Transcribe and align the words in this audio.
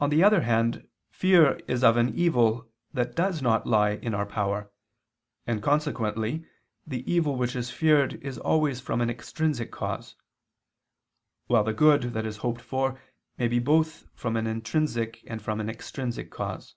On 0.00 0.08
the 0.08 0.24
other 0.24 0.40
hand, 0.40 0.88
fear 1.10 1.56
is 1.68 1.84
of 1.84 1.98
an 1.98 2.14
evil 2.14 2.70
that 2.94 3.14
does 3.14 3.42
not 3.42 3.66
lie 3.66 3.90
in 3.90 4.14
our 4.14 4.22
own 4.24 4.30
power: 4.30 4.72
and 5.46 5.62
consequently 5.62 6.46
the 6.86 7.04
evil 7.06 7.36
which 7.36 7.54
is 7.54 7.70
feared 7.70 8.14
is 8.24 8.38
always 8.38 8.80
from 8.80 9.02
an 9.02 9.10
extrinsic 9.10 9.70
cause; 9.70 10.16
while 11.48 11.64
the 11.64 11.74
good 11.74 12.14
that 12.14 12.24
is 12.24 12.38
hoped 12.38 12.62
for 12.62 12.98
may 13.36 13.46
be 13.46 13.58
both 13.58 14.06
from 14.14 14.36
an 14.36 14.46
intrinsic 14.46 15.22
and 15.26 15.42
from 15.42 15.60
an 15.60 15.68
extrinsic 15.68 16.30
cause. 16.30 16.74